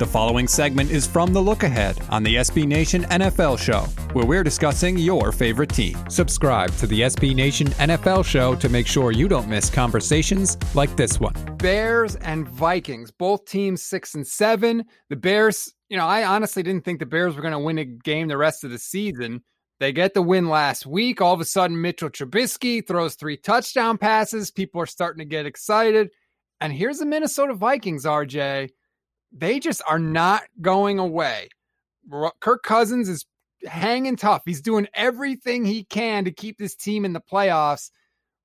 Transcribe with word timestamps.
The 0.00 0.06
following 0.06 0.48
segment 0.48 0.90
is 0.90 1.06
from 1.06 1.34
The 1.34 1.42
Look 1.42 1.62
Ahead 1.62 1.98
on 2.08 2.22
the 2.22 2.36
SB 2.36 2.66
Nation 2.66 3.02
NFL 3.10 3.58
Show, 3.58 3.80
where 4.14 4.24
we're 4.24 4.42
discussing 4.42 4.96
your 4.96 5.30
favorite 5.30 5.68
team. 5.68 5.94
Subscribe 6.08 6.74
to 6.76 6.86
the 6.86 7.02
SB 7.02 7.34
Nation 7.34 7.66
NFL 7.72 8.24
Show 8.24 8.54
to 8.54 8.70
make 8.70 8.86
sure 8.86 9.12
you 9.12 9.28
don't 9.28 9.46
miss 9.46 9.68
conversations 9.68 10.56
like 10.74 10.96
this 10.96 11.20
one. 11.20 11.34
Bears 11.58 12.16
and 12.16 12.48
Vikings, 12.48 13.10
both 13.10 13.44
teams 13.44 13.82
six 13.82 14.14
and 14.14 14.26
seven. 14.26 14.86
The 15.10 15.16
Bears, 15.16 15.70
you 15.90 15.98
know, 15.98 16.06
I 16.06 16.24
honestly 16.24 16.62
didn't 16.62 16.86
think 16.86 16.98
the 16.98 17.04
Bears 17.04 17.36
were 17.36 17.42
going 17.42 17.52
to 17.52 17.58
win 17.58 17.76
a 17.76 17.84
game 17.84 18.28
the 18.28 18.38
rest 18.38 18.64
of 18.64 18.70
the 18.70 18.78
season. 18.78 19.44
They 19.80 19.92
get 19.92 20.14
the 20.14 20.22
win 20.22 20.48
last 20.48 20.86
week. 20.86 21.20
All 21.20 21.34
of 21.34 21.42
a 21.42 21.44
sudden, 21.44 21.78
Mitchell 21.78 22.08
Trubisky 22.08 22.86
throws 22.86 23.16
three 23.16 23.36
touchdown 23.36 23.98
passes. 23.98 24.50
People 24.50 24.80
are 24.80 24.86
starting 24.86 25.18
to 25.18 25.26
get 25.26 25.44
excited. 25.44 26.08
And 26.58 26.72
here's 26.72 27.00
the 27.00 27.06
Minnesota 27.06 27.52
Vikings, 27.52 28.06
RJ 28.06 28.70
they 29.32 29.60
just 29.60 29.82
are 29.88 29.98
not 29.98 30.42
going 30.60 30.98
away. 30.98 31.48
Kirk 32.40 32.62
Cousins 32.62 33.08
is 33.08 33.26
hanging 33.64 34.16
tough. 34.16 34.42
He's 34.44 34.60
doing 34.60 34.88
everything 34.94 35.64
he 35.64 35.84
can 35.84 36.24
to 36.24 36.32
keep 36.32 36.58
this 36.58 36.74
team 36.74 37.04
in 37.04 37.12
the 37.12 37.20
playoffs. 37.20 37.90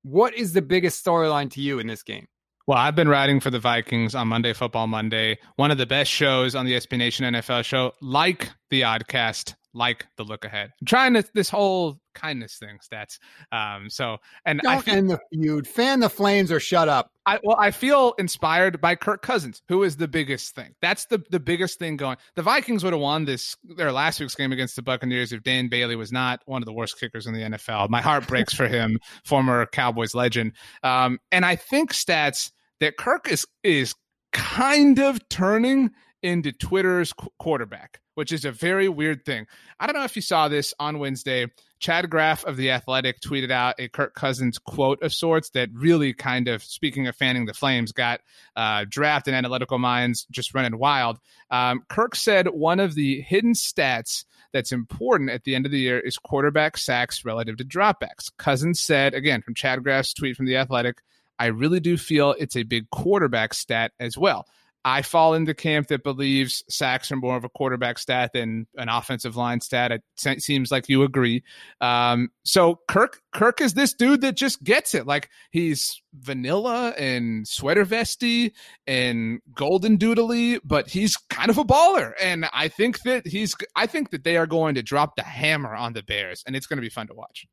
What 0.02 0.34
is 0.34 0.52
the 0.52 0.62
biggest 0.62 1.04
storyline 1.04 1.50
to 1.52 1.60
you 1.60 1.78
in 1.78 1.86
this 1.86 2.02
game? 2.02 2.26
Well, 2.66 2.78
I've 2.78 2.96
been 2.96 3.08
writing 3.08 3.38
for 3.38 3.50
the 3.50 3.60
Vikings 3.60 4.14
on 4.14 4.28
Monday 4.28 4.52
Football 4.52 4.88
Monday, 4.88 5.38
one 5.54 5.70
of 5.70 5.78
the 5.78 5.86
best 5.86 6.10
shows 6.10 6.56
on 6.56 6.66
the 6.66 6.72
SB 6.72 6.98
Nation 6.98 7.32
NFL 7.32 7.64
show, 7.64 7.92
like 8.02 8.50
the 8.70 8.82
Oddcast, 8.82 9.54
like 9.76 10.06
the 10.16 10.24
look 10.24 10.44
ahead. 10.44 10.72
I'm 10.80 10.86
trying 10.86 11.14
to, 11.14 11.24
this 11.34 11.50
whole 11.50 12.00
kindness 12.14 12.56
thing, 12.56 12.78
stats. 12.82 13.18
Um, 13.52 13.90
so 13.90 14.16
and 14.46 14.60
Don't 14.60 14.72
I 14.72 14.80
feel, 14.80 14.94
end 14.94 15.10
the 15.10 15.20
feud, 15.32 15.68
fan 15.68 16.00
the 16.00 16.08
flames, 16.08 16.50
or 16.50 16.58
shut 16.58 16.88
up. 16.88 17.10
I 17.26 17.38
well, 17.42 17.56
I 17.58 17.70
feel 17.70 18.14
inspired 18.18 18.80
by 18.80 18.94
Kirk 18.94 19.22
Cousins, 19.22 19.62
who 19.68 19.82
is 19.82 19.96
the 19.96 20.08
biggest 20.08 20.54
thing. 20.54 20.74
That's 20.80 21.06
the 21.06 21.22
the 21.30 21.38
biggest 21.38 21.78
thing 21.78 21.96
going. 21.96 22.16
The 22.34 22.42
Vikings 22.42 22.82
would 22.82 22.94
have 22.94 23.02
won 23.02 23.26
this 23.26 23.56
their 23.64 23.92
last 23.92 24.18
week's 24.18 24.34
game 24.34 24.52
against 24.52 24.76
the 24.76 24.82
Buccaneers 24.82 25.32
if 25.32 25.42
Dan 25.42 25.68
Bailey 25.68 25.96
was 25.96 26.10
not 26.10 26.40
one 26.46 26.62
of 26.62 26.66
the 26.66 26.72
worst 26.72 26.98
kickers 26.98 27.26
in 27.26 27.34
the 27.34 27.42
NFL. 27.42 27.90
My 27.90 28.00
heart 28.00 28.26
breaks 28.26 28.54
for 28.54 28.66
him, 28.66 28.98
former 29.24 29.66
Cowboys 29.66 30.14
legend. 30.14 30.52
Um, 30.82 31.18
and 31.30 31.44
I 31.44 31.56
think 31.56 31.92
stats 31.92 32.50
that 32.80 32.96
Kirk 32.96 33.30
is 33.30 33.46
is 33.62 33.94
kind 34.32 34.98
of 34.98 35.26
turning 35.28 35.90
into 36.22 36.52
Twitter's 36.52 37.12
qu- 37.12 37.28
quarterback 37.38 38.00
which 38.16 38.32
is 38.32 38.44
a 38.46 38.50
very 38.50 38.88
weird 38.88 39.24
thing. 39.24 39.46
I 39.78 39.86
don't 39.86 39.94
know 39.94 40.04
if 40.04 40.16
you 40.16 40.22
saw 40.22 40.48
this 40.48 40.72
on 40.80 40.98
Wednesday. 40.98 41.46
Chad 41.78 42.08
Graff 42.08 42.44
of 42.46 42.56
The 42.56 42.70
Athletic 42.70 43.20
tweeted 43.20 43.50
out 43.50 43.74
a 43.78 43.88
Kirk 43.88 44.14
Cousins 44.14 44.58
quote 44.58 45.02
of 45.02 45.12
sorts 45.12 45.50
that 45.50 45.68
really 45.74 46.14
kind 46.14 46.48
of, 46.48 46.64
speaking 46.64 47.06
of 47.06 47.14
fanning 47.14 47.44
the 47.44 47.52
flames, 47.52 47.92
got 47.92 48.22
uh, 48.56 48.86
draft 48.88 49.28
and 49.28 49.36
analytical 49.36 49.78
minds 49.78 50.26
just 50.30 50.54
running 50.54 50.78
wild. 50.78 51.18
Um, 51.50 51.82
Kirk 51.90 52.16
said 52.16 52.48
one 52.48 52.80
of 52.80 52.94
the 52.94 53.20
hidden 53.20 53.52
stats 53.52 54.24
that's 54.50 54.72
important 54.72 55.28
at 55.28 55.44
the 55.44 55.54
end 55.54 55.66
of 55.66 55.72
the 55.72 55.80
year 55.80 56.00
is 56.00 56.16
quarterback 56.16 56.78
sacks 56.78 57.22
relative 57.22 57.58
to 57.58 57.64
dropbacks. 57.64 58.32
Cousins 58.38 58.80
said, 58.80 59.12
again, 59.12 59.42
from 59.42 59.54
Chad 59.54 59.82
Graff's 59.84 60.14
tweet 60.14 60.36
from 60.36 60.46
The 60.46 60.56
Athletic, 60.56 61.02
I 61.38 61.46
really 61.46 61.80
do 61.80 61.98
feel 61.98 62.34
it's 62.38 62.56
a 62.56 62.62
big 62.62 62.88
quarterback 62.88 63.52
stat 63.52 63.92
as 64.00 64.16
well. 64.16 64.46
I 64.86 65.02
fall 65.02 65.34
in 65.34 65.46
the 65.46 65.54
camp 65.54 65.88
that 65.88 66.04
believes 66.04 66.62
sacks 66.68 67.10
are 67.10 67.16
more 67.16 67.36
of 67.36 67.42
a 67.42 67.48
quarterback 67.48 67.98
stat 67.98 68.30
than 68.32 68.68
an 68.76 68.88
offensive 68.88 69.34
line 69.34 69.60
stat. 69.60 69.90
It 69.90 70.02
seems 70.40 70.70
like 70.70 70.88
you 70.88 71.02
agree. 71.02 71.42
Um, 71.80 72.28
so 72.44 72.78
Kirk, 72.86 73.20
Kirk 73.34 73.60
is 73.60 73.74
this 73.74 73.92
dude 73.92 74.20
that 74.20 74.36
just 74.36 74.62
gets 74.62 74.94
it. 74.94 75.04
Like 75.04 75.28
he's 75.50 76.00
vanilla 76.14 76.90
and 76.90 77.48
sweater 77.48 77.84
vesty 77.84 78.54
and 78.86 79.40
golden 79.56 79.98
doodly, 79.98 80.60
but 80.62 80.88
he's 80.88 81.16
kind 81.16 81.50
of 81.50 81.58
a 81.58 81.64
baller. 81.64 82.12
And 82.22 82.48
I 82.52 82.68
think 82.68 83.02
that 83.02 83.26
he's, 83.26 83.56
I 83.74 83.86
think 83.88 84.10
that 84.10 84.22
they 84.22 84.36
are 84.36 84.46
going 84.46 84.76
to 84.76 84.84
drop 84.84 85.16
the 85.16 85.24
hammer 85.24 85.74
on 85.74 85.94
the 85.94 86.04
Bears, 86.04 86.44
and 86.46 86.54
it's 86.54 86.68
going 86.68 86.76
to 86.76 86.80
be 86.80 86.90
fun 86.90 87.08
to 87.08 87.14
watch. 87.14 87.44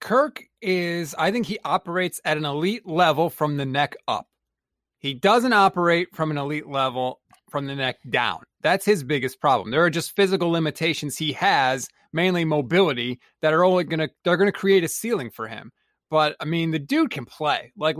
Kirk 0.00 0.42
is, 0.60 1.14
I 1.16 1.30
think 1.30 1.46
he 1.46 1.60
operates 1.64 2.20
at 2.24 2.36
an 2.36 2.44
elite 2.44 2.88
level 2.88 3.30
from 3.30 3.56
the 3.56 3.66
neck 3.66 3.94
up. 4.08 4.26
He 5.02 5.14
doesn't 5.14 5.52
operate 5.52 6.14
from 6.14 6.30
an 6.30 6.38
elite 6.38 6.68
level 6.68 7.20
from 7.50 7.66
the 7.66 7.74
neck 7.74 7.96
down. 8.08 8.42
That's 8.62 8.84
his 8.84 9.02
biggest 9.02 9.40
problem. 9.40 9.70
There 9.70 9.84
are 9.84 9.90
just 9.90 10.14
physical 10.16 10.50
limitations 10.50 11.18
he 11.18 11.32
has, 11.32 11.88
mainly 12.12 12.44
mobility, 12.44 13.20
that 13.42 13.52
are 13.52 13.64
only 13.64 13.84
gonna 13.84 14.08
they're 14.24 14.36
gonna 14.36 14.52
create 14.52 14.84
a 14.84 14.88
ceiling 14.88 15.30
for 15.30 15.48
him. 15.48 15.72
But 16.08 16.36
I 16.40 16.44
mean, 16.44 16.70
the 16.70 16.78
dude 16.78 17.10
can 17.10 17.24
play. 17.24 17.72
Like 17.76 17.96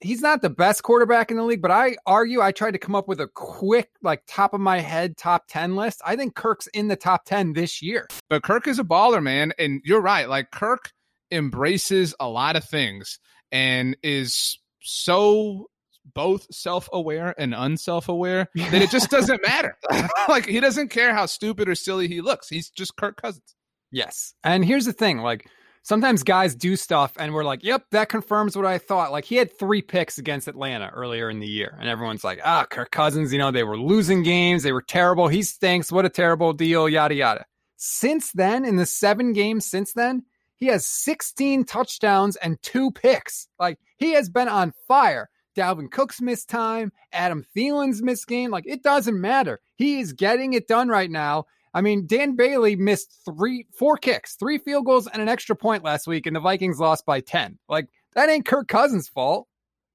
he's 0.00 0.22
not 0.22 0.40
the 0.40 0.50
best 0.50 0.84
quarterback 0.84 1.30
in 1.30 1.36
the 1.36 1.42
league, 1.42 1.62
but 1.62 1.72
I 1.72 1.96
argue 2.06 2.40
I 2.40 2.52
tried 2.52 2.72
to 2.72 2.78
come 2.78 2.94
up 2.94 3.08
with 3.08 3.20
a 3.20 3.28
quick, 3.28 3.90
like 4.02 4.22
top 4.28 4.54
of 4.54 4.60
my 4.60 4.78
head 4.78 5.16
top 5.16 5.46
10 5.48 5.74
list. 5.74 6.00
I 6.04 6.16
think 6.16 6.36
Kirk's 6.36 6.68
in 6.68 6.88
the 6.88 6.96
top 6.96 7.24
10 7.24 7.54
this 7.54 7.82
year. 7.82 8.06
But 8.28 8.44
Kirk 8.44 8.68
is 8.68 8.78
a 8.78 8.84
baller, 8.84 9.22
man. 9.22 9.52
And 9.58 9.80
you're 9.84 10.00
right. 10.00 10.28
Like 10.28 10.52
Kirk 10.52 10.92
embraces 11.32 12.14
a 12.20 12.28
lot 12.28 12.56
of 12.56 12.64
things 12.64 13.18
and 13.50 13.96
is 14.02 14.58
so 14.80 15.68
both 16.14 16.46
self-aware 16.54 17.34
and 17.38 17.54
unself-aware 17.54 18.48
that 18.54 18.82
it 18.82 18.90
just 18.90 19.10
doesn't 19.10 19.42
matter. 19.46 19.76
like 20.28 20.46
he 20.46 20.60
doesn't 20.60 20.88
care 20.88 21.14
how 21.14 21.26
stupid 21.26 21.68
or 21.68 21.74
silly 21.74 22.08
he 22.08 22.20
looks. 22.20 22.48
He's 22.48 22.70
just 22.70 22.96
Kirk 22.96 23.20
Cousins. 23.20 23.54
Yes. 23.90 24.34
And 24.44 24.64
here's 24.64 24.84
the 24.84 24.92
thing, 24.92 25.18
like 25.18 25.48
sometimes 25.86 26.24
guys 26.24 26.54
do 26.54 26.74
stuff 26.74 27.12
and 27.16 27.32
we're 27.32 27.44
like, 27.44 27.62
"Yep, 27.62 27.86
that 27.92 28.08
confirms 28.08 28.56
what 28.56 28.66
I 28.66 28.78
thought." 28.78 29.12
Like 29.12 29.24
he 29.24 29.36
had 29.36 29.56
3 29.56 29.82
picks 29.82 30.18
against 30.18 30.48
Atlanta 30.48 30.90
earlier 30.92 31.30
in 31.30 31.38
the 31.38 31.46
year 31.46 31.76
and 31.78 31.88
everyone's 31.88 32.24
like, 32.24 32.40
"Ah, 32.44 32.66
Kirk 32.68 32.90
Cousins, 32.90 33.32
you 33.32 33.38
know, 33.38 33.50
they 33.50 33.62
were 33.62 33.78
losing 33.78 34.22
games, 34.22 34.62
they 34.62 34.72
were 34.72 34.82
terrible. 34.82 35.28
He 35.28 35.42
stinks. 35.42 35.92
What 35.92 36.04
a 36.04 36.10
terrible 36.10 36.52
deal, 36.52 36.88
yada 36.88 37.14
yada." 37.14 37.46
Since 37.76 38.32
then, 38.32 38.64
in 38.64 38.76
the 38.76 38.86
7 38.86 39.32
games 39.32 39.66
since 39.66 39.92
then, 39.92 40.24
he 40.56 40.66
has 40.66 40.86
16 40.86 41.64
touchdowns 41.64 42.36
and 42.36 42.60
2 42.62 42.90
picks. 42.90 43.48
Like 43.58 43.78
he 43.96 44.12
has 44.12 44.28
been 44.28 44.48
on 44.48 44.72
fire. 44.88 45.30
Dalvin 45.56 45.90
Cook's 45.90 46.20
missed 46.20 46.48
time, 46.48 46.92
Adam 47.12 47.44
Thielen's 47.56 48.02
missed 48.02 48.26
game. 48.26 48.50
Like 48.50 48.64
it 48.66 48.82
doesn't 48.82 49.20
matter. 49.20 49.60
He 49.76 50.00
is 50.00 50.12
getting 50.12 50.52
it 50.52 50.68
done 50.68 50.88
right 50.88 51.10
now. 51.10 51.46
I 51.76 51.82
mean, 51.82 52.06
Dan 52.06 52.36
Bailey 52.36 52.74
missed 52.74 53.20
three, 53.26 53.66
four 53.70 53.98
kicks, 53.98 54.36
three 54.36 54.56
field 54.56 54.86
goals, 54.86 55.06
and 55.06 55.20
an 55.20 55.28
extra 55.28 55.54
point 55.54 55.84
last 55.84 56.06
week, 56.06 56.24
and 56.24 56.34
the 56.34 56.40
Vikings 56.40 56.78
lost 56.80 57.04
by 57.04 57.20
10. 57.20 57.58
Like, 57.68 57.88
that 58.14 58.30
ain't 58.30 58.46
Kirk 58.46 58.66
Cousins' 58.66 59.10
fault. 59.10 59.46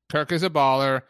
Kirk 0.08 0.32
is 0.32 0.44
a 0.44 0.50
baller. 0.52 1.02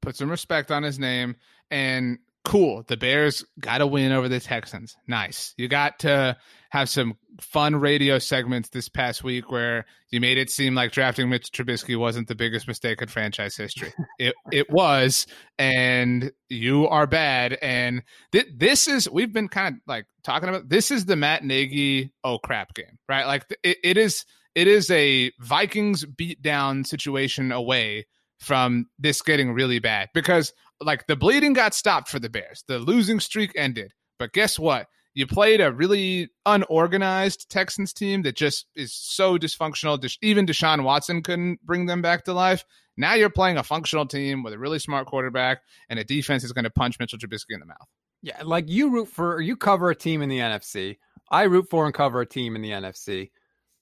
Put 0.00 0.16
some 0.16 0.30
respect 0.30 0.70
on 0.70 0.82
his 0.82 0.98
name. 0.98 1.36
And 1.70 2.18
cool. 2.44 2.84
The 2.86 2.96
Bears 2.96 3.44
got 3.58 3.80
a 3.80 3.86
win 3.86 4.12
over 4.12 4.28
the 4.28 4.40
Texans. 4.40 4.96
Nice. 5.08 5.54
You 5.56 5.66
got 5.66 5.98
to 6.00 6.36
have 6.70 6.88
some 6.88 7.16
fun 7.40 7.76
radio 7.76 8.18
segments 8.18 8.68
this 8.68 8.88
past 8.88 9.24
week 9.24 9.50
where 9.50 9.86
you 10.10 10.20
made 10.20 10.38
it 10.38 10.50
seem 10.50 10.74
like 10.74 10.92
drafting 10.92 11.28
Mitch 11.28 11.50
Trubisky 11.50 11.98
wasn't 11.98 12.28
the 12.28 12.34
biggest 12.34 12.68
mistake 12.68 13.00
in 13.00 13.08
franchise 13.08 13.56
history. 13.56 13.92
it 14.18 14.34
it 14.52 14.70
was, 14.70 15.26
and 15.58 16.32
you 16.48 16.86
are 16.88 17.06
bad. 17.06 17.58
And 17.62 18.02
th- 18.32 18.48
this 18.54 18.86
is 18.86 19.08
we've 19.10 19.32
been 19.32 19.48
kind 19.48 19.76
of 19.76 19.80
like 19.86 20.06
talking 20.22 20.48
about. 20.48 20.68
This 20.68 20.90
is 20.90 21.06
the 21.06 21.16
Matt 21.16 21.44
Nagy 21.44 22.12
oh 22.22 22.38
crap 22.38 22.74
game, 22.74 22.98
right? 23.08 23.26
Like 23.26 23.46
it, 23.62 23.78
it 23.82 23.96
is 23.96 24.24
it 24.54 24.68
is 24.68 24.90
a 24.90 25.32
Vikings 25.40 26.04
beat 26.04 26.42
down 26.42 26.84
situation 26.84 27.52
away 27.52 28.06
from 28.44 28.86
this 28.98 29.22
getting 29.22 29.52
really 29.52 29.78
bad 29.78 30.10
because 30.14 30.52
like 30.80 31.06
the 31.06 31.16
bleeding 31.16 31.52
got 31.52 31.74
stopped 31.74 32.08
for 32.08 32.18
the 32.18 32.28
Bears. 32.28 32.64
The 32.68 32.78
losing 32.78 33.20
streak 33.20 33.52
ended. 33.56 33.92
But 34.18 34.32
guess 34.32 34.58
what? 34.58 34.86
You 35.14 35.26
played 35.26 35.60
a 35.60 35.72
really 35.72 36.30
unorganized 36.44 37.48
Texans 37.48 37.92
team 37.92 38.22
that 38.22 38.34
just 38.34 38.66
is 38.74 38.92
so 38.92 39.38
dysfunctional. 39.38 40.16
Even 40.22 40.44
Deshaun 40.44 40.82
Watson 40.82 41.22
couldn't 41.22 41.64
bring 41.64 41.86
them 41.86 42.02
back 42.02 42.24
to 42.24 42.32
life. 42.32 42.64
Now 42.96 43.14
you're 43.14 43.30
playing 43.30 43.56
a 43.56 43.62
functional 43.62 44.06
team 44.06 44.42
with 44.42 44.52
a 44.52 44.58
really 44.58 44.80
smart 44.80 45.06
quarterback 45.06 45.62
and 45.88 45.98
a 45.98 46.04
defense 46.04 46.42
is 46.42 46.52
going 46.52 46.64
to 46.64 46.70
punch 46.70 46.98
Mitchell 46.98 47.18
Trubisky 47.18 47.50
in 47.50 47.60
the 47.60 47.66
mouth. 47.66 47.88
Yeah, 48.22 48.42
like 48.42 48.68
you 48.68 48.90
root 48.90 49.08
for, 49.08 49.40
you 49.40 49.56
cover 49.56 49.90
a 49.90 49.94
team 49.94 50.22
in 50.22 50.28
the 50.28 50.38
NFC. 50.38 50.98
I 51.30 51.42
root 51.44 51.68
for 51.70 51.86
and 51.86 51.94
cover 51.94 52.20
a 52.20 52.26
team 52.26 52.56
in 52.56 52.62
the 52.62 52.70
NFC. 52.70 53.30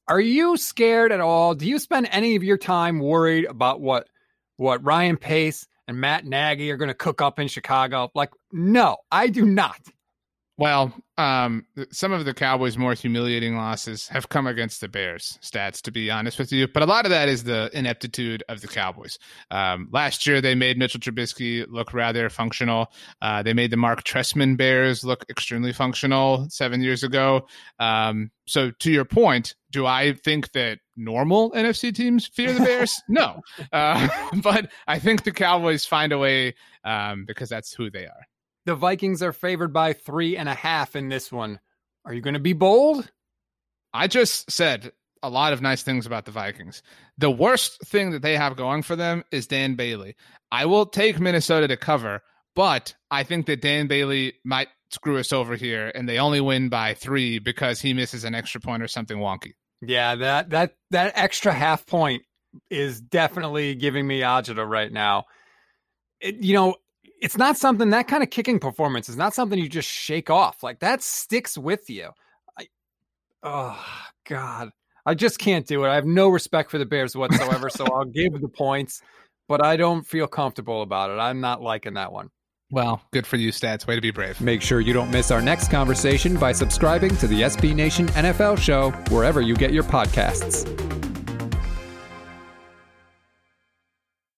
Are 0.09 0.21
you 0.21 0.57
scared 0.57 1.13
at 1.13 1.21
all? 1.21 1.55
Do 1.55 1.67
you 1.67 1.79
spend 1.79 2.09
any 2.11 2.37
of 2.37 2.43
your 2.43 2.59
time 2.59 2.99
worried 2.99 3.45
about 3.45 3.81
what 3.81 4.09
what 4.57 4.85
Ryan 4.85 5.17
Pace 5.17 5.67
and 5.89 6.01
Matt 6.01 6.25
Nagy 6.25 6.71
are 6.71 6.77
going 6.77 6.89
to 6.89 6.95
cook 6.95 7.21
up 7.21 7.39
in 7.39 7.49
Chicago. 7.49 8.11
Like, 8.15 8.31
no, 8.53 8.99
I 9.11 9.29
do 9.29 9.45
not. 9.45 9.79
Well, 10.59 10.95
um, 11.17 11.67
some 11.91 12.13
of 12.13 12.27
the 12.27 12.35
Cowboys' 12.35 12.77
more 12.77 12.93
humiliating 12.93 13.57
losses 13.57 14.07
have 14.09 14.29
come 14.29 14.47
against 14.47 14.81
the 14.81 14.89
Bears 14.89 15.39
stats, 15.43 15.81
to 15.83 15.91
be 15.91 16.11
honest 16.11 16.39
with 16.39 16.53
you. 16.53 16.69
But 16.69 16.83
a 16.83 16.87
lot 16.87 17.07
of 17.07 17.11
that 17.11 17.29
is 17.29 17.45
the 17.45 17.71
ineptitude 17.73 18.45
of 18.51 18.61
the 18.61 18.69
Cowboys. 18.69 19.19
Um, 19.51 19.89
last 19.93 20.27
year, 20.27 20.43
they 20.43 20.55
made 20.55 20.79
Mitchell 20.79 21.01
Trubisky 21.01 21.67
look 21.69 21.95
rather 21.95 22.29
functional. 22.29 22.93
Uh, 23.23 23.43
they 23.43 23.55
made 23.55 23.71
the 23.71 23.79
Mark 23.79 24.05
Trestman 24.05 24.57
Bears 24.57 25.03
look 25.05 25.25
extremely 25.31 25.73
functional 25.73 26.47
seven 26.51 26.83
years 26.83 27.03
ago. 27.03 27.49
Um, 27.79 28.31
so, 28.47 28.71
to 28.71 28.93
your 28.93 29.07
point, 29.07 29.55
do 29.71 29.87
I 29.87 30.13
think 30.13 30.53
that 30.53 30.79
normal 30.97 31.51
NFC 31.53 31.95
teams 31.95 32.27
fear 32.27 32.53
the 32.53 32.61
Bears? 32.61 33.01
no. 33.09 33.41
Uh, 33.73 34.09
but 34.43 34.71
I 34.87 34.99
think 34.99 35.25
the 35.25 35.33
Cowboys 35.33 35.85
find 35.85 36.13
a 36.13 36.19
way 36.19 36.55
um, 36.85 37.25
because 37.27 37.49
that's 37.49 37.73
who 37.73 37.91
they 37.91 38.05
are. 38.05 38.27
The 38.67 38.75
Vikings 38.75 39.23
are 39.23 39.33
favored 39.33 39.73
by 39.73 39.93
three 39.93 40.37
and 40.37 40.49
a 40.49 40.55
half 40.55 40.95
in 40.95 41.09
this 41.09 41.33
one. 41.33 41.59
Are 42.05 42.15
you 42.15 42.21
going 42.21 42.35
to 42.35 42.41
be 42.41 42.53
bold? 42.53 43.11
I 43.93 44.07
just 44.07 44.51
said 44.51 44.93
a 45.23 45.31
lot 45.31 45.53
of 45.53 45.63
nice 45.63 45.83
things 45.83 46.07
about 46.07 46.25
the 46.25 46.31
Vikings. 46.31 46.83
The 47.19 47.31
worst 47.31 47.81
thing 47.87 48.11
that 48.11 48.23
they 48.23 48.37
have 48.37 48.57
going 48.57 48.83
for 48.83 48.97
them 48.97 49.25
is 49.31 49.47
Dan 49.47 49.75
Bailey. 49.75 50.17
I 50.51 50.67
will 50.67 50.87
take 50.87 51.21
Minnesota 51.21 51.69
to 51.69 51.77
cover, 51.77 52.23
but 52.55 52.95
I 53.11 53.23
think 53.23 53.47
that 53.47 53.61
Dan 53.61 53.87
Bailey 53.87 54.35
might 54.45 54.69
screw 54.91 55.19
us 55.19 55.33
over 55.33 55.57
here 55.57 55.91
and 55.95 56.09
they 56.09 56.19
only 56.19 56.41
win 56.41 56.69
by 56.69 56.95
3 56.95 57.39
because 57.39 57.81
he 57.81 57.95
misses 57.95 58.25
an 58.25 58.35
extra 58.35 58.61
point 58.61 58.83
or 58.83 58.89
something 58.89 59.19
wonky. 59.19 59.53
Yeah, 59.85 60.15
that 60.15 60.51
that 60.51 60.77
that 60.91 61.13
extra 61.17 61.53
half 61.53 61.85
point 61.87 62.23
is 62.71 63.01
definitely 63.01 63.75
giving 63.75 64.07
me 64.07 64.21
agita 64.21 64.69
right 64.69 64.93
now. 64.93 65.25
It, 66.21 66.37
you 66.37 66.55
know, 66.55 66.77
it's 67.21 67.37
not 67.37 67.57
something 67.57 67.91
that 67.91 68.07
kind 68.07 68.23
of 68.23 68.31
kicking 68.31 68.61
performance 68.61 69.09
is 69.09 69.17
not 69.17 69.35
something 69.35 69.59
you 69.59 69.69
just 69.69 69.89
shake 69.89 70.31
off. 70.31 70.63
Like 70.63 70.81
that 70.81 71.03
sticks 71.03 71.59
with 71.59 71.91
you. 71.91 72.11
I, 72.57 72.69
oh 73.43 73.85
God, 74.29 74.71
I 75.05 75.15
just 75.15 75.41
can't 75.41 75.67
do 75.67 75.85
it. 75.85 75.89
I 75.89 75.97
have 75.97 76.07
no 76.07 76.29
respect 76.29 76.71
for 76.71 76.79
the 76.79 76.87
Bears 76.87 77.17
whatsoever. 77.17 77.69
so 77.69 77.85
I'll 77.93 78.05
give 78.05 78.41
the 78.41 78.49
points, 78.49 79.03
but 79.49 79.65
I 79.65 79.77
don't 79.77 80.07
feel 80.07 80.29
comfortable 80.29 80.83
about 80.83 81.11
it. 81.11 81.21
I'm 81.21 81.41
not 81.41 81.61
liking 81.61 81.95
that 81.95 82.13
one. 82.13 82.31
Well, 82.73 83.03
good 83.13 83.27
for 83.27 83.37
you, 83.37 83.53
stats. 83.53 83.87
Way 83.87 83.97
to 83.97 84.01
be 84.01 84.11
brave. 84.11 84.41
Make 84.41 84.63
sure 84.63 84.81
you 84.81 84.95
don't 84.95 85.11
miss 85.11 85.31
our 85.31 85.43
next 85.43 85.71
conversation 85.71 86.39
by 86.39 86.53
subscribing 86.53 87.15
to 87.19 87.27
the 87.27 87.43
SB 87.43 87.75
Nation 87.75 88.07
NFL 88.09 88.57
show 88.57 88.93
wherever 89.15 89.43
you 89.43 89.55
get 89.55 89.75
your 89.75 89.85
podcasts. 89.85 90.67